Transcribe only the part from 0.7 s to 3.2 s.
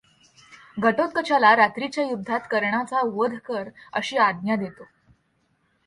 घटोत्कचाला रात्रीच्या युध्दात कर्णाचा